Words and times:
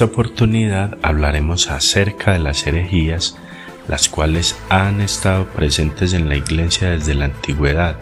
esta 0.00 0.12
oportunidad 0.14 0.96
hablaremos 1.02 1.68
acerca 1.68 2.32
de 2.32 2.38
las 2.38 2.66
herejías, 2.66 3.36
las 3.86 4.08
cuales 4.08 4.56
han 4.70 5.02
estado 5.02 5.44
presentes 5.48 6.14
en 6.14 6.30
la 6.30 6.36
Iglesia 6.36 6.92
desde 6.92 7.12
la 7.12 7.26
antigüedad, 7.26 7.98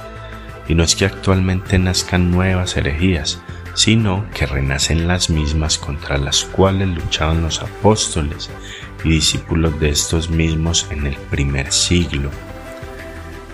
y 0.68 0.76
no 0.76 0.84
es 0.84 0.94
que 0.94 1.06
actualmente 1.06 1.76
nazcan 1.76 2.30
nuevas 2.30 2.76
herejías, 2.76 3.42
sino 3.74 4.24
que 4.32 4.46
renacen 4.46 5.08
las 5.08 5.28
mismas 5.28 5.76
contra 5.76 6.18
las 6.18 6.44
cuales 6.44 6.86
luchaban 6.86 7.42
los 7.42 7.62
apóstoles 7.62 8.48
y 9.02 9.08
discípulos 9.08 9.80
de 9.80 9.88
estos 9.88 10.30
mismos 10.30 10.86
en 10.92 11.04
el 11.04 11.16
primer 11.16 11.72
siglo. 11.72 12.30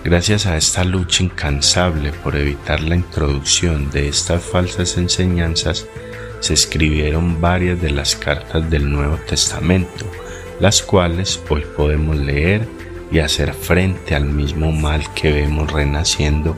Gracias 0.03 0.45
a 0.45 0.55
esta 0.55 0.83
lucha 0.83 1.23
incansable 1.23 2.11
por 2.11 2.35
evitar 2.35 2.79
la 2.81 2.95
introducción 2.95 3.89
de 3.89 4.07
estas 4.07 4.43
falsas 4.43 4.97
enseñanzas, 4.97 5.87
se 6.45 6.53
escribieron 6.53 7.41
varias 7.41 7.81
de 7.81 7.89
las 7.89 8.15
cartas 8.15 8.69
del 8.69 8.91
Nuevo 8.91 9.17
Testamento, 9.27 10.05
las 10.59 10.83
cuales 10.83 11.41
hoy 11.49 11.63
podemos 11.75 12.17
leer 12.17 12.67
y 13.11 13.19
hacer 13.19 13.53
frente 13.53 14.13
al 14.13 14.25
mismo 14.25 14.71
mal 14.71 15.03
que 15.13 15.31
vemos 15.31 15.71
renaciendo 15.71 16.57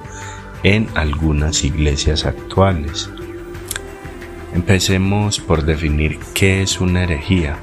en 0.64 0.90
algunas 0.96 1.64
iglesias 1.64 2.26
actuales. 2.26 3.10
Empecemos 4.54 5.40
por 5.40 5.64
definir 5.64 6.20
qué 6.34 6.62
es 6.62 6.82
una 6.82 7.04
herejía 7.04 7.58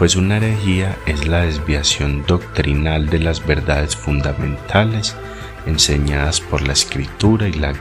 pues 0.00 0.16
una 0.16 0.38
herejía 0.38 0.96
es 1.04 1.28
la 1.28 1.42
desviación 1.42 2.24
doctrinal 2.26 3.10
de 3.10 3.18
las 3.18 3.46
verdades 3.46 3.94
fundamentales 3.94 5.14
enseñadas 5.66 6.40
por 6.40 6.62
la 6.62 6.72
escritura 6.72 7.48
y 7.48 7.52
la, 7.52 7.72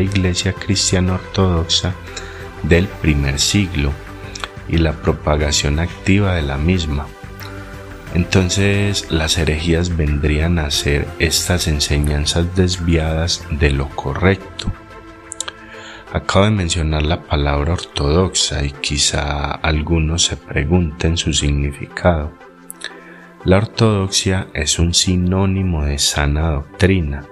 iglesia 0.00 0.52
cristiana 0.52 1.14
ortodoxa 1.14 1.92
del 2.62 2.86
primer 2.86 3.38
siglo 3.38 3.92
y 4.68 4.78
la 4.78 4.92
propagación 4.92 5.78
activa 5.78 6.34
de 6.34 6.42
la 6.42 6.58
misma. 6.58 7.06
Entonces 8.14 9.10
las 9.10 9.38
herejías 9.38 9.96
vendrían 9.96 10.58
a 10.58 10.70
ser 10.70 11.06
estas 11.18 11.68
enseñanzas 11.68 12.54
desviadas 12.56 13.44
de 13.50 13.70
lo 13.70 13.88
correcto 13.90 14.72
Acabo 16.16 16.46
de 16.46 16.52
mencionar 16.52 17.02
la 17.02 17.24
palabra 17.24 17.74
ortodoxa 17.74 18.64
y 18.64 18.70
quizá 18.70 19.50
algunos 19.50 20.22
se 20.22 20.38
pregunten 20.38 21.18
su 21.18 21.34
significado. 21.34 22.32
La 23.44 23.58
ortodoxia 23.58 24.46
es 24.54 24.78
un 24.78 24.94
sinónimo 24.94 25.84
de 25.84 25.98
sana 25.98 26.52
doctrina 26.52 27.26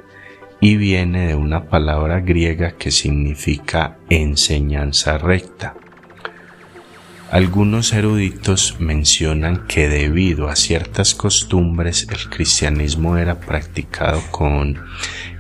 y 0.65 0.79
viene 0.79 1.27
de 1.27 1.35
una 1.35 1.69
palabra 1.69 2.21
griega 2.21 2.73
que 2.79 2.91
significa 2.91 3.99
enseñanza 4.09 5.19
recta. 5.19 5.75
Algunos 7.31 7.93
eruditos 7.93 8.77
mencionan 8.81 9.67
que 9.67 9.91
debido 9.91 10.49
a 10.49 10.57
ciertas 10.57 11.15
costumbres 11.15 12.09
el 12.11 12.31
cristianismo 12.31 13.19
era 13.19 13.41
practicado 13.41 14.23
con 14.31 14.83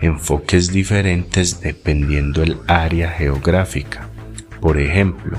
enfoques 0.02 0.70
diferentes 0.70 1.62
dependiendo 1.62 2.42
el 2.42 2.58
área 2.66 3.08
geográfica. 3.08 4.10
Por 4.60 4.78
ejemplo, 4.78 5.38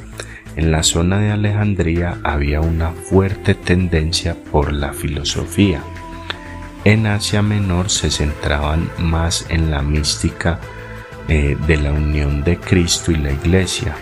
en 0.55 0.71
la 0.71 0.81
zona 0.81 1.19
de 1.19 1.29
Alejandría 1.29 2.17
había 2.23 2.59
una 2.59 2.89
fuerte 2.89 3.53
tendencia 3.53 4.35
por 4.51 4.73
la 4.73 4.93
filosofía. 4.93 5.83
En 6.85 7.07
Asia 7.07 7.41
Menor 7.41 7.89
se 7.89 8.11
centraban 8.11 8.91
más 8.99 9.47
en 9.49 9.71
la 9.71 9.81
mística 9.81 10.59
eh, 11.27 11.57
de 11.65 11.77
la 11.77 11.91
unión 11.91 12.43
de 12.43 12.59
Cristo 12.59 13.11
y 13.11 13.15
la 13.15 13.31
Iglesia, 13.31 13.95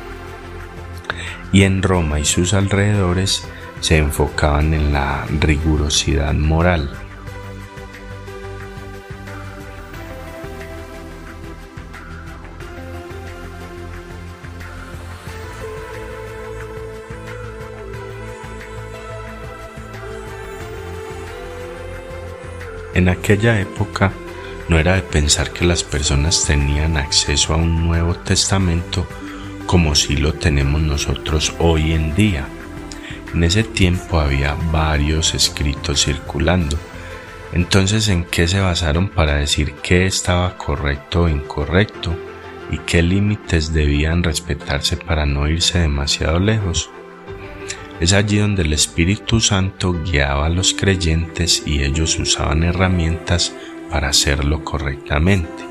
y 1.53 1.63
en 1.63 1.81
Roma 1.81 2.19
y 2.19 2.25
sus 2.25 2.53
alrededores 2.53 3.47
se 3.79 3.99
enfocaban 3.99 4.73
en 4.73 4.91
la 4.91 5.25
rigurosidad 5.39 6.33
moral. 6.33 6.91
En 22.93 23.09
aquella 23.09 23.59
época 23.59 24.11
no 24.69 24.77
era 24.77 24.95
de 24.95 25.01
pensar 25.01 25.51
que 25.51 25.65
las 25.65 25.83
personas 25.83 26.45
tenían 26.45 26.95
acceso 26.97 27.53
a 27.53 27.57
un 27.57 27.87
Nuevo 27.87 28.13
Testamento 28.15 29.07
como 29.65 29.95
si 29.95 30.17
lo 30.17 30.33
tenemos 30.33 30.81
nosotros 30.81 31.53
hoy 31.59 31.93
en 31.93 32.13
día. 32.15 32.47
En 33.33 33.43
ese 33.43 33.63
tiempo 33.63 34.19
había 34.19 34.55
varios 34.71 35.33
escritos 35.33 36.03
circulando. 36.03 36.77
Entonces, 37.51 38.07
¿en 38.09 38.25
qué 38.25 38.47
se 38.47 38.59
basaron 38.59 39.09
para 39.09 39.35
decir 39.35 39.73
qué 39.81 40.05
estaba 40.05 40.57
correcto 40.57 41.23
o 41.23 41.29
incorrecto 41.29 42.15
y 42.71 42.77
qué 42.79 43.01
límites 43.01 43.73
debían 43.73 44.23
respetarse 44.23 44.97
para 44.97 45.25
no 45.25 45.47
irse 45.47 45.79
demasiado 45.79 46.39
lejos? 46.39 46.91
Es 48.03 48.11
allí 48.11 48.39
donde 48.39 48.63
el 48.63 48.73
Espíritu 48.73 49.39
Santo 49.39 49.93
guiaba 49.93 50.47
a 50.47 50.49
los 50.49 50.73
creyentes 50.73 51.63
y 51.65 51.83
ellos 51.83 52.19
usaban 52.19 52.63
herramientas 52.63 53.55
para 53.89 54.09
hacerlo 54.09 54.65
correctamente. 54.65 55.63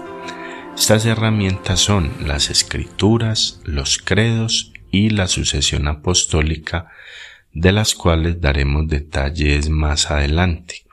Estas 0.75 1.05
herramientas 1.05 1.81
son 1.81 2.11
las 2.25 2.49
escrituras, 2.49 3.61
los 3.65 3.99
credos 3.99 4.73
y 4.91 5.11
la 5.11 5.29
sucesión 5.29 5.89
apostólica, 5.89 6.89
de 7.53 7.73
las 7.73 7.95
cuales 7.95 8.41
daremos 8.41 8.89
detalles 8.89 9.69
más 9.69 10.11
adelante. 10.11 10.87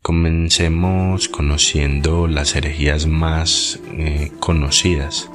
Comencemos 0.00 1.28
conociendo 1.28 2.26
las 2.26 2.56
herejías 2.56 3.06
más 3.06 3.80
eh, 3.98 4.32
conocidas. 4.40 5.28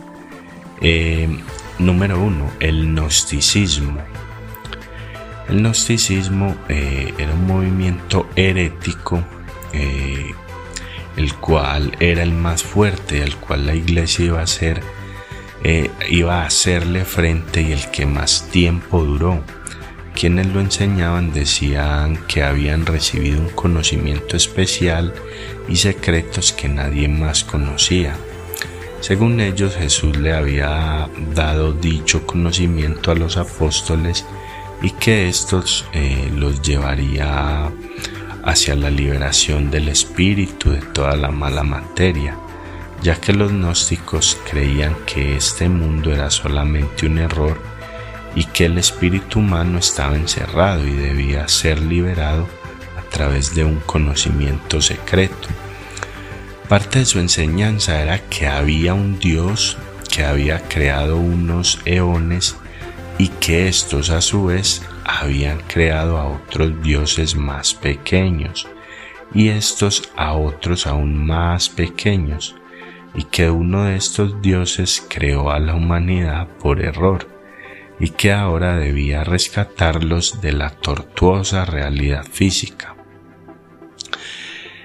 Eh, 0.81 1.29
número 1.77 2.19
uno, 2.19 2.51
el 2.59 2.87
gnosticismo. 2.87 4.01
El 5.49 5.61
gnosticismo 5.61 6.55
eh, 6.69 7.13
era 7.17 7.33
un 7.33 7.47
movimiento 7.47 8.27
herético 8.35 9.23
el 11.19 11.35
cual 11.35 11.91
era 11.99 12.23
el 12.23 12.31
más 12.31 12.63
fuerte, 12.63 13.21
al 13.21 13.35
cual 13.35 13.65
la 13.65 13.75
iglesia 13.75 14.25
iba 14.25 14.41
a 14.41 14.47
ser, 14.47 14.81
eh, 15.63 15.91
iba 16.09 16.41
a 16.41 16.45
hacerle 16.45 17.03
frente 17.03 17.61
y 17.61 17.73
el 17.73 17.91
que 17.91 18.05
más 18.05 18.47
tiempo 18.51 19.03
duró. 19.03 19.43
Quienes 20.15 20.47
lo 20.47 20.61
enseñaban 20.61 21.33
decían 21.33 22.17
que 22.27 22.41
habían 22.43 22.85
recibido 22.85 23.41
un 23.41 23.49
conocimiento 23.49 24.37
especial 24.37 25.13
y 25.67 25.75
secretos 25.75 26.53
que 26.53 26.69
nadie 26.69 27.09
más 27.09 27.43
conocía. 27.43 28.15
Según 29.01 29.41
ellos, 29.41 29.75
Jesús 29.75 30.15
le 30.17 30.33
había 30.33 31.09
dado 31.33 31.73
dicho 31.73 32.25
conocimiento 32.25 33.11
a 33.11 33.15
los 33.15 33.35
apóstoles 33.35 34.25
y 34.81 34.91
que 34.91 35.27
estos 35.27 35.85
eh, 35.93 36.31
los 36.35 36.61
llevaría 36.61 37.71
hacia 38.43 38.75
la 38.75 38.89
liberación 38.89 39.69
del 39.69 39.89
espíritu 39.89 40.71
de 40.71 40.81
toda 40.81 41.15
la 41.15 41.29
mala 41.29 41.63
materia, 41.63 42.37
ya 43.01 43.15
que 43.15 43.33
los 43.33 43.51
gnósticos 43.51 44.37
creían 44.49 44.95
que 45.05 45.35
este 45.35 45.69
mundo 45.69 46.13
era 46.13 46.29
solamente 46.29 47.05
un 47.05 47.17
error 47.17 47.57
y 48.35 48.45
que 48.45 48.65
el 48.65 48.77
espíritu 48.77 49.39
humano 49.39 49.79
estaba 49.79 50.15
encerrado 50.15 50.87
y 50.87 50.91
debía 50.91 51.47
ser 51.47 51.79
liberado 51.81 52.47
a 52.97 53.09
través 53.09 53.55
de 53.55 53.65
un 53.65 53.79
conocimiento 53.81 54.81
secreto. 54.81 55.47
Parte 56.67 56.99
de 56.99 57.05
su 57.05 57.19
enseñanza 57.19 58.01
era 58.01 58.19
que 58.29 58.47
había 58.47 58.93
un 58.93 59.19
Dios 59.19 59.77
que 60.09 60.23
había 60.23 60.59
creado 60.67 61.17
unos 61.17 61.79
eones 61.85 62.55
y 63.19 63.27
que 63.27 63.67
estos 63.67 64.09
a 64.09 64.21
su 64.21 64.45
vez 64.45 64.81
habían 65.03 65.59
creado 65.67 66.17
a 66.17 66.25
otros 66.25 66.81
dioses 66.81 67.35
más 67.35 67.75
pequeños 67.75 68.67
y 69.35 69.49
estos 69.49 70.09
a 70.15 70.33
otros 70.33 70.87
aún 70.87 71.27
más 71.27 71.69
pequeños 71.69 72.55
y 73.13 73.25
que 73.25 73.49
uno 73.49 73.83
de 73.83 73.97
estos 73.97 74.41
dioses 74.41 75.05
creó 75.07 75.51
a 75.51 75.59
la 75.59 75.75
humanidad 75.75 76.47
por 76.59 76.81
error 76.81 77.27
y 77.99 78.09
que 78.11 78.31
ahora 78.31 78.79
debía 78.79 79.25
rescatarlos 79.25 80.39
de 80.39 80.53
la 80.53 80.69
tortuosa 80.69 81.65
realidad 81.65 82.23
física. 82.23 82.95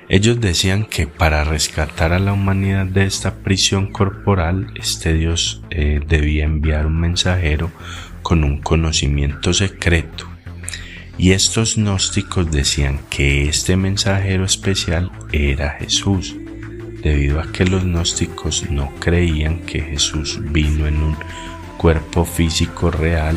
Ellos 0.08 0.40
decían 0.40 0.84
que 0.84 1.06
para 1.06 1.44
rescatar 1.44 2.12
a 2.12 2.18
la 2.18 2.32
humanidad 2.32 2.86
de 2.86 3.04
esta 3.04 3.36
prisión 3.36 3.92
corporal, 3.92 4.74
este 4.74 5.14
Dios 5.14 5.62
eh, 5.70 6.00
debía 6.06 6.44
enviar 6.44 6.86
un 6.86 6.98
mensajero 6.98 7.70
con 8.24 8.42
un 8.42 8.60
conocimiento 8.60 9.54
secreto 9.54 10.34
y 11.16 11.32
estos 11.32 11.76
gnósticos 11.76 12.50
decían 12.50 12.98
que 13.08 13.48
este 13.48 13.76
mensajero 13.76 14.44
especial 14.44 15.12
era 15.30 15.76
Jesús, 15.78 16.34
debido 17.02 17.40
a 17.40 17.52
que 17.52 17.64
los 17.64 17.84
gnósticos 17.84 18.68
no 18.70 18.92
creían 18.98 19.60
que 19.60 19.80
Jesús 19.80 20.40
vino 20.42 20.86
en 20.88 21.02
un 21.02 21.16
cuerpo 21.76 22.24
físico 22.24 22.90
real 22.90 23.36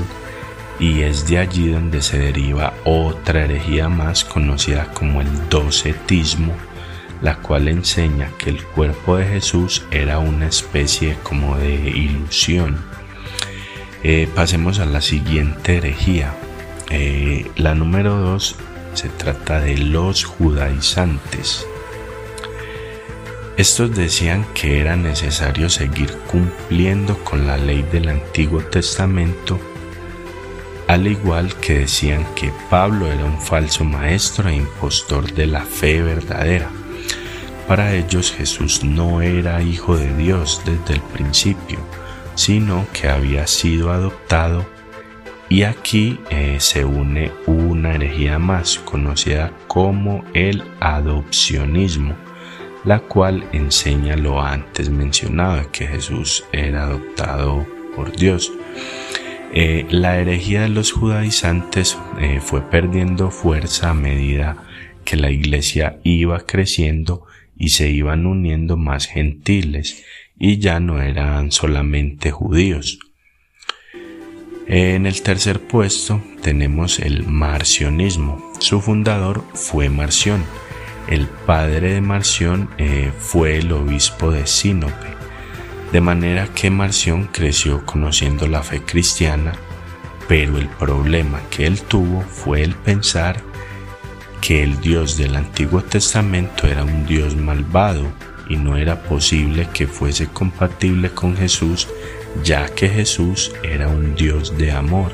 y 0.79 1.01
es 1.01 1.27
de 1.27 1.39
allí 1.39 1.69
donde 1.69 2.01
se 2.01 2.17
deriva 2.17 2.73
otra 2.83 3.45
herejía 3.45 3.89
más 3.89 4.23
conocida 4.23 4.91
como 4.93 5.21
el 5.21 5.49
docetismo, 5.49 6.53
la 7.21 7.35
cual 7.37 7.67
enseña 7.67 8.31
que 8.37 8.49
el 8.51 8.63
cuerpo 8.63 9.17
de 9.17 9.25
Jesús 9.25 9.85
era 9.91 10.19
una 10.19 10.47
especie 10.47 11.17
como 11.23 11.57
de 11.57 11.73
ilusión. 11.89 12.77
Eh, 14.03 14.29
pasemos 14.33 14.79
a 14.79 14.85
la 14.85 15.01
siguiente 15.01 15.77
herejía. 15.77 16.33
Eh, 16.89 17.49
la 17.55 17.75
número 17.75 18.17
dos 18.17 18.55
se 18.93 19.09
trata 19.09 19.59
de 19.59 19.77
los 19.77 20.23
judaizantes. 20.23 21.65
Estos 23.57 23.95
decían 23.95 24.45
que 24.53 24.79
era 24.79 24.95
necesario 24.95 25.69
seguir 25.69 26.11
cumpliendo 26.31 27.17
con 27.23 27.47
la 27.47 27.57
ley 27.57 27.83
del 27.91 28.09
Antiguo 28.09 28.61
Testamento 28.61 29.59
al 30.87 31.05
igual 31.05 31.53
que 31.55 31.79
decían 31.79 32.25
que 32.33 32.51
Pablo 32.69 33.11
era 33.11 33.25
un 33.25 33.41
falso 33.41 33.83
maestro 33.83 34.49
e 34.49 34.55
impostor 34.55 35.31
de 35.33 35.45
la 35.45 35.61
fe 35.61 36.01
verdadera. 36.01 36.69
Para 37.67 37.93
ellos 37.93 38.31
Jesús 38.31 38.83
no 38.85 39.21
era 39.21 39.61
hijo 39.61 39.97
de 39.97 40.15
Dios 40.15 40.61
desde 40.65 40.93
el 40.93 41.01
principio, 41.01 41.79
sino 42.37 42.85
que 42.93 43.09
había 43.09 43.47
sido 43.47 43.91
adoptado 43.91 44.65
y 45.49 45.63
aquí 45.63 46.19
eh, 46.29 46.57
se 46.59 46.85
une 46.85 47.31
una 47.47 47.95
herejía 47.95 48.37
más 48.37 48.77
conocida 48.79 49.51
como 49.67 50.23
el 50.33 50.63
adopcionismo, 50.79 52.15
la 52.85 52.99
cual 52.99 53.47
enseña 53.53 54.15
lo 54.15 54.41
antes 54.41 54.89
mencionado, 54.89 55.71
que 55.71 55.87
Jesús 55.87 56.45
era 56.51 56.83
adoptado 56.83 57.65
por 57.95 58.15
Dios. 58.15 58.51
Eh, 59.53 59.87
la 59.89 60.19
herejía 60.19 60.61
de 60.61 60.69
los 60.69 60.91
judaizantes 60.91 61.97
eh, 62.19 62.39
fue 62.39 62.61
perdiendo 62.61 63.31
fuerza 63.31 63.89
a 63.89 63.93
medida 63.93 64.57
que 65.05 65.15
la 65.15 65.31
iglesia 65.31 65.99
iba 66.03 66.41
creciendo 66.41 67.25
y 67.57 67.69
se 67.69 67.89
iban 67.89 68.25
uniendo 68.27 68.77
más 68.77 69.07
gentiles 69.07 70.03
y 70.39 70.59
ya 70.59 70.79
no 70.79 71.01
eran 71.01 71.51
solamente 71.51 72.31
judíos. 72.31 72.99
En 74.67 75.05
el 75.05 75.21
tercer 75.21 75.61
puesto 75.61 76.21
tenemos 76.41 76.99
el 76.99 77.25
marcionismo. 77.25 78.51
Su 78.59 78.81
fundador 78.81 79.43
fue 79.53 79.89
Marción. 79.89 80.43
El 81.07 81.27
padre 81.27 81.93
de 81.93 82.01
Marción 82.01 82.69
eh, 82.77 83.11
fue 83.17 83.59
el 83.59 83.71
obispo 83.71 84.31
de 84.31 84.45
Sinope 84.45 85.17
de 85.91 86.01
manera 86.01 86.47
que 86.53 86.69
Marción 86.69 87.29
creció 87.31 87.85
conociendo 87.85 88.47
la 88.47 88.61
fe 88.61 88.81
cristiana, 88.81 89.53
pero 90.27 90.57
el 90.57 90.67
problema 90.67 91.39
que 91.49 91.65
él 91.65 91.81
tuvo 91.81 92.21
fue 92.21 92.61
el 92.61 92.75
pensar 92.75 93.41
que 94.41 94.63
el 94.63 94.79
Dios 94.81 95.17
del 95.17 95.35
Antiguo 95.35 95.81
Testamento 95.81 96.67
era 96.67 96.83
un 96.83 97.05
Dios 97.05 97.35
malvado 97.35 98.05
y 98.49 98.55
no 98.55 98.77
era 98.77 99.03
posible 99.03 99.67
que 99.73 99.87
fuese 99.87 100.27
compatible 100.27 101.09
con 101.11 101.35
Jesús, 101.35 101.87
ya 102.43 102.67
que 102.67 102.89
Jesús 102.89 103.51
era 103.63 103.87
un 103.87 104.15
Dios 104.15 104.57
de 104.57 104.71
amor, 104.71 105.11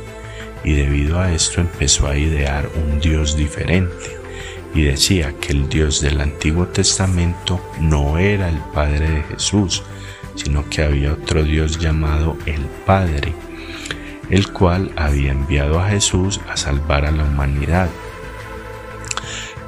y 0.63 0.73
debido 0.73 1.19
a 1.19 1.31
esto 1.31 1.61
empezó 1.61 2.07
a 2.07 2.17
idear 2.17 2.69
un 2.75 2.99
Dios 2.99 3.35
diferente, 3.35 4.17
y 4.73 4.83
decía 4.83 5.33
que 5.39 5.53
el 5.53 5.69
Dios 5.69 6.01
del 6.01 6.21
Antiguo 6.21 6.67
Testamento 6.67 7.61
no 7.79 8.17
era 8.17 8.49
el 8.49 8.59
Padre 8.73 9.09
de 9.09 9.23
Jesús, 9.23 9.83
sino 10.35 10.67
que 10.69 10.83
había 10.83 11.13
otro 11.13 11.43
Dios 11.43 11.77
llamado 11.79 12.37
el 12.45 12.61
Padre, 12.85 13.33
el 14.29 14.51
cual 14.51 14.91
había 14.95 15.31
enviado 15.31 15.79
a 15.79 15.89
Jesús 15.89 16.39
a 16.49 16.57
salvar 16.57 17.05
a 17.05 17.11
la 17.11 17.23
humanidad, 17.23 17.89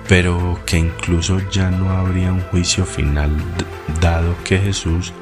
pero 0.07 0.59
que 0.65 0.77
incluso 0.77 1.39
ya 1.49 1.71
no 1.71 1.89
habría 1.91 2.31
un 2.31 2.41
juicio 2.41 2.85
final 2.85 3.31
dado 3.99 4.35
que 4.43 4.59
Jesús 4.59 5.13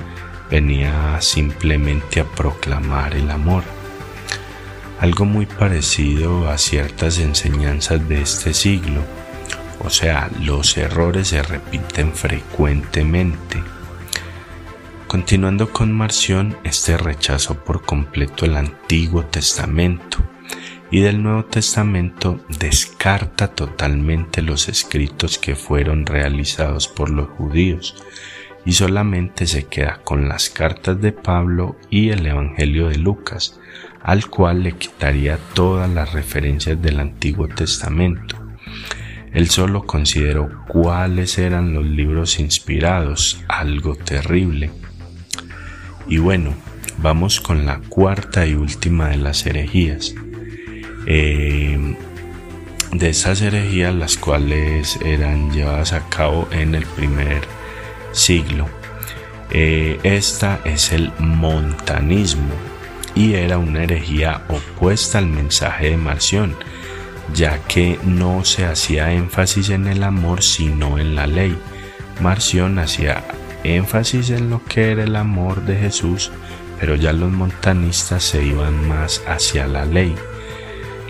venía 0.50 1.19
simplemente 1.21 2.19
a 2.19 2.25
proclamar 2.25 3.15
el 3.15 3.31
amor. 3.31 3.63
Algo 5.00 5.25
muy 5.25 5.45
parecido 5.45 6.50
a 6.50 6.57
ciertas 6.57 7.19
enseñanzas 7.19 8.07
de 8.07 8.21
este 8.21 8.53
siglo, 8.53 9.01
o 9.83 9.89
sea, 9.89 10.30
los 10.39 10.77
errores 10.77 11.30
se 11.30 11.41
repiten 11.41 12.13
frecuentemente. 12.13 13.62
Continuando 15.07 15.69
con 15.71 15.91
Marción, 15.91 16.57
este 16.63 16.97
rechazó 16.97 17.56
por 17.56 17.83
completo 17.85 18.45
el 18.45 18.56
Antiguo 18.56 19.25
Testamento 19.25 20.19
y 20.94 21.01
del 21.01 21.24
Nuevo 21.24 21.44
Testamento 21.45 22.40
descarta 22.60 23.48
totalmente 23.48 24.44
los 24.44 24.69
escritos 24.69 25.40
que 25.40 25.56
fueron 25.56 26.06
realizados 26.06 26.88
por 26.88 27.09
los 27.09 27.30
judíos 27.30 27.95
y 28.64 28.73
solamente 28.73 29.47
se 29.47 29.66
queda 29.66 30.02
con 30.04 30.30
las 30.30 30.52
cartas 30.52 31.02
de 31.02 31.12
Pablo 31.12 31.78
y 31.90 32.09
el 32.09 32.23
Evangelio 32.28 32.90
de 32.90 33.00
Lucas, 33.00 33.59
al 34.04 34.30
cual 34.30 34.62
le 34.62 34.73
quitaría 34.73 35.40
todas 35.56 35.90
las 35.90 36.14
referencias 36.14 36.80
del 36.80 37.00
Antiguo 37.00 37.47
Testamento. 37.47 38.38
Él 39.33 39.50
solo 39.50 39.88
consideró 39.88 40.64
cuáles 40.68 41.40
eran 41.40 41.73
los 41.73 41.85
libros 41.85 42.40
inspirados, 42.40 43.44
algo 43.47 43.95
terrible 43.95 44.69
y 46.07 46.19
bueno, 46.19 46.54
vamos 47.00 47.42
con 47.42 47.66
la 47.66 47.80
cuarta 47.80 48.45
y 48.45 48.54
última 48.54 49.07
de 49.07 49.18
las 49.18 49.44
herejías. 49.47 50.14
Eh, 51.06 51.95
de 52.94 53.10
esas 53.10 53.42
herejías 53.42 53.94
las 53.95 54.18
cuales 54.18 55.00
eran 55.04 55.52
llevadas 55.52 55.94
a 55.94 56.07
cabo 56.10 56.48
en 56.52 56.76
el 56.76 56.86
primer 56.86 57.42
siglo. 58.12 58.68
Eh, 59.50 60.00
esta 60.04 60.60
es 60.64 60.92
el 60.92 61.12
montanismo 61.19 62.54
y 63.16 63.33
era 63.33 63.57
una 63.57 63.83
herejía 63.83 64.44
opuesta 64.48 65.18
al 65.18 65.28
mensaje 65.28 65.92
de 65.92 65.98
Marción, 65.98 66.56
ya 67.33 67.60
que 67.60 68.00
no 68.04 68.45
se 68.45 68.66
hacía 68.66 69.12
énfasis 69.12 69.69
en 69.69 69.88
el 69.88 70.04
amor 70.04 70.42
sino 70.44 70.98
en 70.98 71.16
la 71.16 71.28
ley. 71.28 71.57
Marción 72.22 72.80
hacía 72.80 73.24
énfasis 73.64 74.30
en 74.30 74.50
lo 74.50 74.64
que 74.66 74.92
era 74.92 75.04
el 75.04 75.16
amor 75.16 75.64
de 75.66 75.78
Jesús, 75.78 76.31
pero 76.80 76.95
ya 76.95 77.14
los 77.14 77.31
montanistas 77.31 78.24
se 78.24 78.44
iban 78.44 78.88
más 78.88 79.22
hacia 79.28 79.68
la 79.68 79.86
ley. 79.86 80.16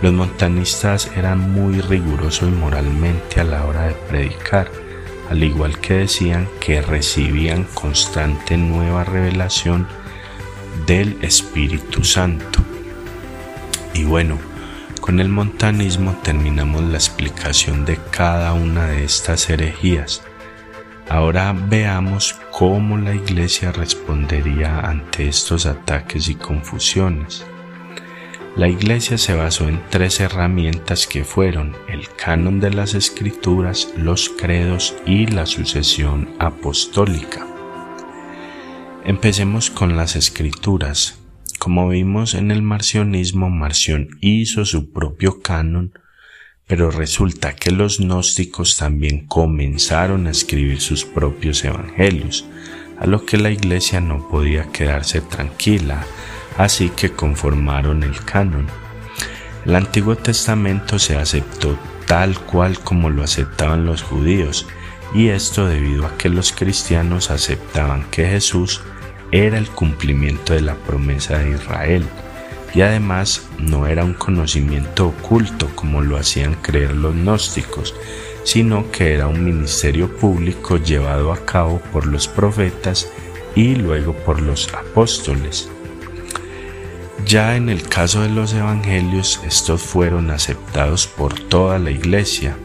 Los 0.01 0.13
montanistas 0.13 1.11
eran 1.15 1.51
muy 1.51 1.79
rigurosos 1.79 2.51
moralmente 2.51 3.39
a 3.39 3.45
la 3.45 3.65
hora 3.65 3.87
de 3.87 3.93
predicar, 3.93 4.69
al 5.29 5.43
igual 5.43 5.79
que 5.79 5.93
decían 5.93 6.47
que 6.59 6.81
recibían 6.81 7.63
constante 7.73 8.57
nueva 8.57 9.03
revelación 9.03 9.87
del 10.85 11.17
Espíritu 11.21 12.03
Santo. 12.03 12.59
Y 13.93 14.03
bueno, 14.03 14.37
con 14.99 15.19
el 15.19 15.29
montanismo 15.29 16.17
terminamos 16.23 16.83
la 16.83 16.97
explicación 16.97 17.85
de 17.85 17.97
cada 18.11 18.53
una 18.53 18.87
de 18.87 19.03
estas 19.03 19.49
herejías. 19.49 20.21
Ahora 21.09 21.53
veamos 21.53 22.35
cómo 22.51 22.97
la 22.97 23.13
Iglesia 23.13 23.71
respondería 23.71 24.79
ante 24.79 25.27
estos 25.27 25.65
ataques 25.65 26.29
y 26.29 26.35
confusiones. 26.35 27.45
La 28.55 28.67
Iglesia 28.67 29.17
se 29.17 29.33
basó 29.33 29.67
en 29.67 29.81
tres 29.89 30.19
herramientas 30.19 31.07
que 31.07 31.23
fueron 31.23 31.75
el 31.87 32.07
canon 32.09 32.59
de 32.59 32.69
las 32.71 32.93
escrituras, 32.93 33.91
los 33.97 34.29
credos 34.29 34.95
y 35.05 35.25
la 35.27 35.45
sucesión 35.45 36.29
apostólica. 36.39 37.47
Empecemos 39.05 39.69
con 39.69 39.97
las 39.97 40.15
escrituras. 40.15 41.19
Como 41.59 41.89
vimos 41.89 42.35
en 42.35 42.51
el 42.51 42.61
marcionismo, 42.61 43.49
Marción 43.49 44.09
hizo 44.21 44.65
su 44.65 44.91
propio 44.91 45.41
canon 45.41 45.93
pero 46.67 46.91
resulta 46.91 47.55
que 47.55 47.71
los 47.71 47.99
gnósticos 47.99 48.77
también 48.77 49.27
comenzaron 49.27 50.27
a 50.27 50.31
escribir 50.31 50.79
sus 50.79 51.03
propios 51.03 51.63
evangelios, 51.65 52.45
a 52.99 53.05
lo 53.05 53.25
que 53.25 53.37
la 53.37 53.51
iglesia 53.51 53.99
no 53.99 54.27
podía 54.29 54.71
quedarse 54.71 55.21
tranquila, 55.21 56.05
así 56.57 56.89
que 56.89 57.11
conformaron 57.11 58.03
el 58.03 58.23
canon. 58.23 58.67
El 59.65 59.75
Antiguo 59.75 60.15
Testamento 60.15 60.99
se 60.99 61.17
aceptó 61.17 61.77
tal 62.05 62.37
cual 62.39 62.79
como 62.79 63.09
lo 63.09 63.23
aceptaban 63.23 63.85
los 63.85 64.03
judíos, 64.03 64.67
y 65.13 65.29
esto 65.29 65.67
debido 65.67 66.05
a 66.05 66.17
que 66.17 66.29
los 66.29 66.51
cristianos 66.51 67.31
aceptaban 67.31 68.03
que 68.09 68.27
Jesús 68.27 68.81
era 69.31 69.57
el 69.57 69.69
cumplimiento 69.69 70.53
de 70.53 70.61
la 70.61 70.75
promesa 70.75 71.39
de 71.39 71.51
Israel 71.51 72.05
y 72.73 72.81
además 72.81 73.47
no 73.59 73.87
era 73.87 74.03
un 74.03 74.13
conocimiento 74.13 75.07
oculto 75.07 75.69
como 75.75 76.01
lo 76.01 76.17
hacían 76.17 76.55
creer 76.55 76.95
los 76.95 77.13
gnósticos, 77.13 77.95
sino 78.43 78.91
que 78.91 79.13
era 79.13 79.27
un 79.27 79.43
ministerio 79.43 80.15
público 80.17 80.77
llevado 80.77 81.31
a 81.31 81.45
cabo 81.45 81.79
por 81.91 82.05
los 82.05 82.27
profetas 82.27 83.11
y 83.55 83.75
luego 83.75 84.13
por 84.13 84.41
los 84.41 84.73
apóstoles. 84.73 85.69
Ya 87.25 87.55
en 87.55 87.69
el 87.69 87.87
caso 87.87 88.21
de 88.21 88.29
los 88.29 88.53
evangelios, 88.53 89.39
estos 89.45 89.81
fueron 89.81 90.29
aceptados 90.29 91.07
por 91.07 91.39
toda 91.39 91.79
la 91.79 91.89
iglesia. 91.89 92.55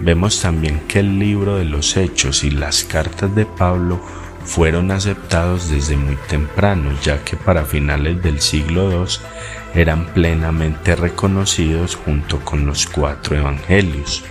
Vemos 0.00 0.40
también 0.40 0.80
que 0.86 1.00
el 1.00 1.18
libro 1.18 1.56
de 1.56 1.64
los 1.64 1.96
hechos 1.96 2.44
y 2.44 2.50
las 2.50 2.84
cartas 2.84 3.34
de 3.34 3.46
Pablo 3.46 4.00
fueron 4.44 4.90
aceptados 4.90 5.70
desde 5.70 5.96
muy 5.96 6.16
temprano, 6.28 6.90
ya 7.02 7.24
que 7.24 7.36
para 7.36 7.64
finales 7.64 8.22
del 8.22 8.40
siglo 8.40 8.90
II 8.90 9.08
eran 9.74 10.06
plenamente 10.06 10.94
reconocidos 10.94 11.96
junto 11.96 12.40
con 12.40 12.66
los 12.66 12.86
cuatro 12.86 13.36
evangelios. 13.36 14.24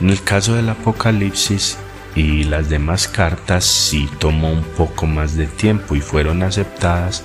En 0.00 0.10
el 0.10 0.22
caso 0.22 0.54
del 0.54 0.68
Apocalipsis 0.68 1.78
y 2.14 2.44
las 2.44 2.68
demás 2.68 3.08
cartas 3.08 3.64
sí 3.64 4.08
tomó 4.18 4.52
un 4.52 4.62
poco 4.62 5.06
más 5.06 5.36
de 5.36 5.46
tiempo 5.46 5.96
y 5.96 6.00
fueron 6.00 6.42
aceptadas 6.42 7.24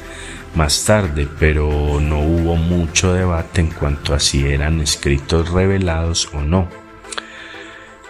más 0.55 0.85
tarde, 0.85 1.27
pero 1.39 1.99
no 2.01 2.19
hubo 2.19 2.55
mucho 2.55 3.13
debate 3.13 3.61
en 3.61 3.71
cuanto 3.71 4.13
a 4.13 4.19
si 4.19 4.45
eran 4.47 4.81
escritos 4.81 5.49
revelados 5.51 6.29
o 6.33 6.41
no. 6.41 6.67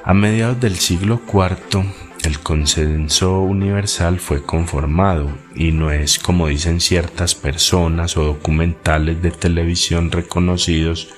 A 0.04 0.14
mediados 0.14 0.60
del 0.60 0.76
siglo 0.76 1.22
IV, 1.28 1.84
el 2.24 2.40
consenso 2.40 3.40
universal 3.42 4.20
fue 4.20 4.44
conformado 4.44 5.30
y 5.56 5.72
no 5.72 5.92
es 5.92 6.20
como 6.20 6.48
dicen 6.48 6.82
ciertas 6.82 7.36
personas 7.36 8.18
o 8.18 8.24
documentales 8.24 9.22
de 9.22 9.32
televisión 9.32 10.12
reconocidos 10.12 11.10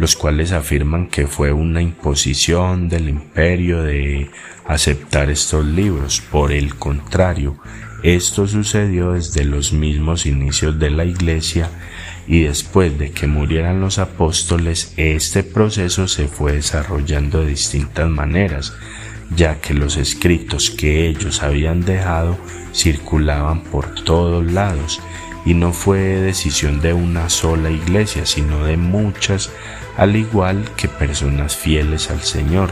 los 0.00 0.16
cuales 0.16 0.52
afirman 0.52 1.08
que 1.08 1.26
fue 1.26 1.52
una 1.52 1.82
imposición 1.82 2.88
del 2.88 3.10
imperio 3.10 3.82
de 3.82 4.30
aceptar 4.66 5.28
estos 5.28 5.62
libros. 5.62 6.22
Por 6.22 6.52
el 6.52 6.74
contrario, 6.76 7.58
esto 8.02 8.46
sucedió 8.46 9.12
desde 9.12 9.44
los 9.44 9.72
mismos 9.72 10.26
inicios 10.26 10.78
de 10.78 10.90
la 10.90 11.04
iglesia 11.04 11.70
y 12.26 12.42
después 12.42 12.98
de 12.98 13.10
que 13.10 13.26
murieran 13.26 13.80
los 13.80 13.98
apóstoles, 13.98 14.94
este 14.96 15.42
proceso 15.42 16.08
se 16.08 16.28
fue 16.28 16.52
desarrollando 16.52 17.40
de 17.40 17.48
distintas 17.48 18.08
maneras, 18.08 18.72
ya 19.34 19.60
que 19.60 19.74
los 19.74 19.96
escritos 19.96 20.70
que 20.70 21.08
ellos 21.08 21.42
habían 21.42 21.84
dejado 21.84 22.38
circulaban 22.72 23.62
por 23.62 23.94
todos 24.04 24.50
lados 24.50 25.00
y 25.44 25.54
no 25.54 25.72
fue 25.72 25.98
decisión 25.98 26.80
de 26.80 26.92
una 26.92 27.30
sola 27.30 27.70
iglesia, 27.70 28.26
sino 28.26 28.64
de 28.64 28.76
muchas, 28.76 29.50
al 29.96 30.16
igual 30.16 30.70
que 30.76 30.88
personas 30.88 31.56
fieles 31.56 32.10
al 32.10 32.22
Señor, 32.22 32.70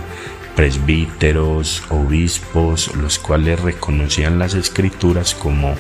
presbíteros, 0.59 1.85
obispos, 1.89 2.93
los 2.97 3.21
cuales 3.21 3.61
reconocían 3.61 4.41
las 4.41 4.55
escrituras 4.55 5.37
como 5.37 5.77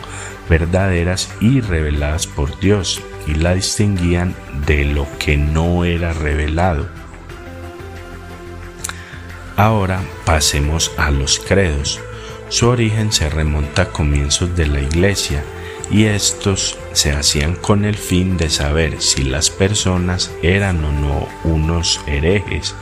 verdaderas 0.49 1.32
y 1.40 1.61
reveladas 1.61 2.28
por 2.28 2.61
Dios 2.61 3.02
y 3.26 3.35
la 3.35 3.56
distinguían 3.56 4.37
de 4.66 4.85
lo 4.85 5.08
que 5.18 5.37
no 5.37 5.85
era 5.85 6.12
revelado. 6.12 6.87
Ahora 9.56 10.00
pasemos 10.25 10.92
a 10.97 11.11
los 11.11 11.40
credos. 11.40 12.00
Su 12.49 12.68
origen 12.68 13.11
se 13.11 13.28
remonta 13.28 13.82
a 13.82 13.88
comienzos 13.88 14.54
de 14.54 14.68
la 14.68 14.80
iglesia 14.80 15.42
y 15.90 16.04
estos 16.04 16.78
se 16.92 17.11
hacían 17.11 17.56
con 17.56 17.85
el 17.85 17.97
fin 17.97 18.37
de 18.37 18.49
saber 18.49 19.02
si 19.02 19.25
las 19.25 19.50
personas 19.50 20.30
eran 20.40 20.85
o 20.85 20.92
no 20.92 21.28
unos 21.42 22.00
herejes. 22.06 22.76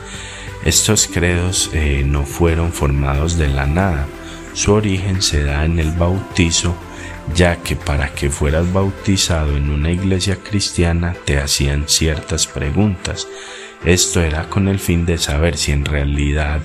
Estos 0.66 1.06
credos 1.06 1.70
eh, 1.74 2.02
no 2.04 2.24
fueron 2.24 2.72
formados 2.72 3.38
de 3.38 3.46
la 3.46 3.68
nada, 3.68 4.08
su 4.52 4.72
origen 4.72 5.22
se 5.22 5.44
da 5.44 5.64
en 5.64 5.78
el 5.78 5.92
bautizo, 5.92 6.74
ya 7.36 7.62
que 7.62 7.76
para 7.76 8.12
que 8.12 8.30
fueras 8.30 8.72
bautizado 8.72 9.56
en 9.56 9.70
una 9.70 9.92
iglesia 9.92 10.38
cristiana 10.42 11.14
te 11.24 11.38
hacían 11.38 11.84
ciertas 11.86 12.48
preguntas. 12.48 13.28
Esto 13.84 14.20
era 14.20 14.50
con 14.50 14.66
el 14.66 14.80
fin 14.80 15.06
de 15.06 15.18
saber 15.18 15.56
si 15.56 15.70
en 15.70 15.84
realidad 15.84 16.62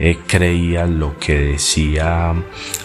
eh, 0.00 0.18
creía 0.26 0.86
lo 0.86 1.16
que 1.20 1.38
decía 1.38 2.34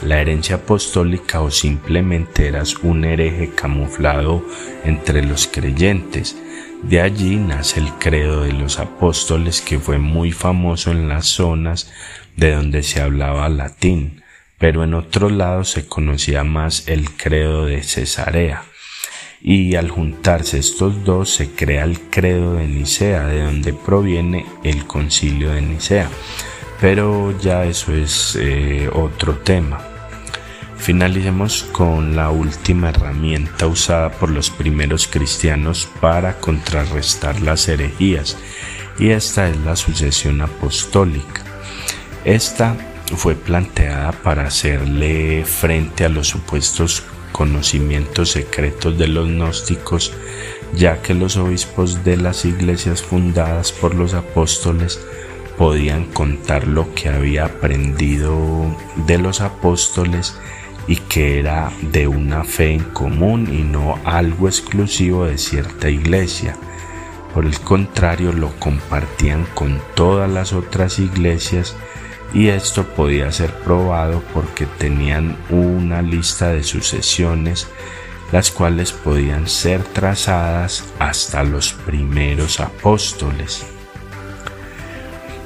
la 0.04 0.22
herencia 0.22 0.58
apostólica 0.58 1.42
o 1.42 1.50
simplemente 1.50 2.48
eras 2.48 2.76
un 2.84 3.06
hereje 3.06 3.50
camuflado 3.56 4.46
entre 4.84 5.26
los 5.26 5.48
creyentes. 5.48 6.36
De 6.84 7.02
allí 7.02 7.36
nace 7.36 7.80
el 7.80 7.94
credo 7.94 8.44
de 8.44 8.54
los 8.54 8.80
apóstoles 8.80 9.62
que 9.62 9.80
fue 9.80 10.00
muy 10.00 10.32
famoso 10.32 10.92
en 10.92 11.10
las 11.10 11.26
zonas 11.26 11.92
de 12.36 12.54
donde 12.54 12.84
se 12.84 13.02
hablaba 13.02 13.50
latín, 13.50 14.24
pero 14.58 14.84
en 14.84 14.94
otros 14.94 15.32
lados 15.32 15.70
se 15.70 15.88
conocía 15.88 16.44
más 16.44 16.88
el 16.88 17.12
credo 17.12 17.66
de 17.66 17.84
Cesarea 17.84 18.64
y 19.42 19.76
al 19.76 19.90
juntarse 19.90 20.60
estos 20.60 21.04
dos 21.04 21.30
se 21.30 21.52
crea 21.52 21.84
el 21.84 22.00
credo 22.00 22.56
de 22.56 22.68
Nicea, 22.68 23.26
de 23.26 23.44
donde 23.44 23.74
proviene 23.74 24.46
el 24.64 24.86
concilio 24.86 25.52
de 25.52 25.62
Nicea. 25.62 26.10
Pero 26.82 27.38
ya 27.40 27.66
eso 27.66 27.94
es 27.94 28.38
eh, 28.40 28.90
otro 28.94 29.34
tema. 29.40 29.99
Finalicemos 30.80 31.64
con 31.74 32.16
la 32.16 32.30
última 32.32 32.90
herramienta 32.90 33.68
usada 33.68 34.12
por 34.12 34.32
los 34.32 34.50
primeros 34.50 35.08
cristianos 35.08 35.90
para 36.00 36.40
contrarrestar 36.40 37.42
las 37.42 37.68
herejías, 37.68 38.38
y 38.98 39.10
esta 39.10 39.50
es 39.50 39.58
la 39.58 39.76
sucesión 39.76 40.42
apostólica. 40.42 41.44
Esta 42.24 42.76
fue 43.16 43.36
planteada 43.36 44.14
para 44.14 44.48
hacerle 44.48 45.44
frente 45.46 46.06
a 46.06 46.10
los 46.10 46.28
supuestos 46.28 47.04
conocimientos 47.34 48.32
secretos 48.32 48.98
de 48.98 49.08
los 49.08 49.28
gnósticos, 49.28 50.14
ya 50.74 51.02
que 51.02 51.14
los 51.14 51.36
obispos 51.38 52.04
de 52.06 52.18
las 52.18 52.46
iglesias 52.46 53.02
fundadas 53.02 53.72
por 53.74 53.96
los 53.96 54.14
apóstoles 54.14 55.00
podían 55.58 56.06
contar 56.06 56.68
lo 56.68 56.94
que 56.96 57.10
había 57.10 57.46
aprendido 57.46 58.76
de 59.06 59.18
los 59.18 59.42
apóstoles 59.42 60.36
y 60.88 60.96
que 60.96 61.40
era 61.40 61.72
de 61.82 62.08
una 62.08 62.44
fe 62.44 62.72
en 62.72 62.84
común 62.84 63.48
y 63.54 63.64
no 63.64 64.00
algo 64.06 64.48
exclusivo 64.48 65.26
de 65.26 65.38
cierta 65.38 65.90
iglesia. 65.90 66.56
Por 67.34 67.46
el 67.46 67.60
contrario, 67.60 68.34
lo 68.34 68.52
compartían 68.60 69.46
con 69.54 69.80
todas 69.96 70.30
las 70.30 70.54
otras 70.54 71.00
iglesias 71.00 71.76
y 72.34 72.48
esto 72.48 72.84
podía 72.84 73.32
ser 73.32 73.54
probado 73.54 74.24
porque 74.34 74.66
tenían 74.66 75.38
una 75.50 76.02
lista 76.02 76.50
de 76.50 76.64
sucesiones 76.64 77.68
las 78.32 78.52
cuales 78.52 78.92
podían 78.92 79.48
ser 79.48 79.84
trazadas 79.84 80.84
hasta 81.00 81.44
los 81.44 81.74
primeros 81.74 82.60
apóstoles. 82.60 83.66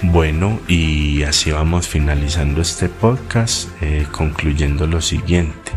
Bueno, 0.05 0.59
y 0.67 1.23
así 1.23 1.51
vamos 1.51 1.87
finalizando 1.87 2.61
este 2.61 2.89
podcast, 2.89 3.69
eh, 3.81 4.05
concluyendo 4.11 4.85
lo 4.85 4.99
siguiente. 4.99 5.71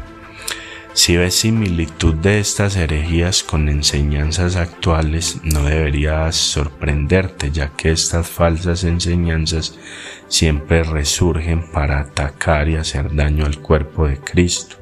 Si 0.94 1.16
ves 1.16 1.36
similitud 1.36 2.14
de 2.14 2.40
estas 2.40 2.74
herejías 2.74 3.44
con 3.44 3.68
enseñanzas 3.68 4.56
actuales, 4.56 5.38
no 5.44 5.62
deberías 5.62 6.34
sorprenderte, 6.34 7.52
ya 7.52 7.68
que 7.68 7.92
estas 7.92 8.26
falsas 8.26 8.82
enseñanzas 8.82 9.78
siempre 10.26 10.82
resurgen 10.82 11.70
para 11.70 12.00
atacar 12.00 12.68
y 12.68 12.74
hacer 12.74 13.14
daño 13.14 13.46
al 13.46 13.60
cuerpo 13.60 14.08
de 14.08 14.18
Cristo. 14.18 14.76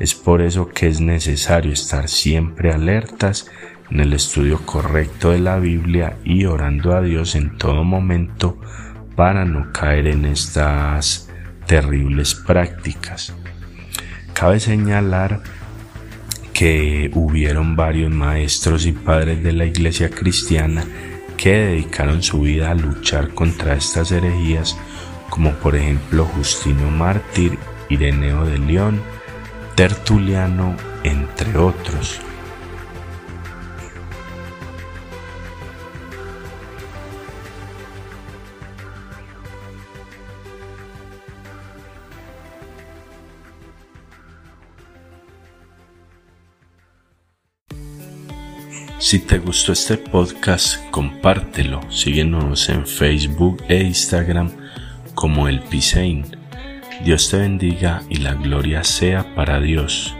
Es 0.00 0.14
por 0.14 0.42
eso 0.42 0.68
que 0.68 0.88
es 0.88 1.00
necesario 1.00 1.72
estar 1.72 2.08
siempre 2.08 2.72
alertas 2.72 3.48
en 3.92 4.00
el 4.00 4.14
estudio 4.14 4.58
correcto 4.64 5.30
de 5.30 5.38
la 5.38 5.58
Biblia 5.58 6.16
y 6.24 6.46
orando 6.46 6.96
a 6.96 7.02
Dios 7.02 7.34
en 7.34 7.58
todo 7.58 7.84
momento 7.84 8.58
para 9.16 9.44
no 9.44 9.70
caer 9.70 10.06
en 10.06 10.24
estas 10.24 11.28
terribles 11.66 12.34
prácticas. 12.34 13.34
Cabe 14.32 14.60
señalar 14.60 15.42
que 16.54 17.10
hubieron 17.14 17.76
varios 17.76 18.10
maestros 18.10 18.86
y 18.86 18.92
padres 18.92 19.42
de 19.42 19.52
la 19.52 19.66
iglesia 19.66 20.08
cristiana 20.08 20.84
que 21.36 21.52
dedicaron 21.52 22.22
su 22.22 22.40
vida 22.40 22.70
a 22.70 22.74
luchar 22.74 23.34
contra 23.34 23.74
estas 23.74 24.10
herejías, 24.10 24.74
como 25.28 25.52
por 25.52 25.76
ejemplo 25.76 26.24
Justino 26.24 26.90
Mártir, 26.90 27.58
Ireneo 27.90 28.46
de 28.46 28.58
León, 28.58 29.02
Tertuliano, 29.74 30.76
entre 31.04 31.58
otros. 31.58 32.20
Si 49.02 49.18
te 49.18 49.40
gustó 49.40 49.72
este 49.72 49.98
podcast, 49.98 50.78
compártelo. 50.92 51.80
Síguenos 51.90 52.68
en 52.68 52.86
Facebook 52.86 53.60
e 53.68 53.82
Instagram 53.82 54.52
como 55.16 55.48
El 55.48 55.60
Pisein. 55.60 56.24
Dios 57.04 57.28
te 57.28 57.38
bendiga 57.38 58.04
y 58.08 58.18
la 58.18 58.34
gloria 58.34 58.84
sea 58.84 59.34
para 59.34 59.60
Dios. 59.60 60.14